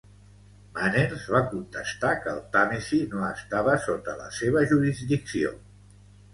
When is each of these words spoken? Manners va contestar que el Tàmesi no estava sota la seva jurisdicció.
Manners 0.77 1.27
va 1.33 1.41
contestar 1.51 2.15
que 2.23 2.33
el 2.33 2.41
Tàmesi 2.57 3.03
no 3.13 3.21
estava 3.29 3.79
sota 3.87 4.19
la 4.25 4.29
seva 4.41 4.67
jurisdicció. 4.75 5.57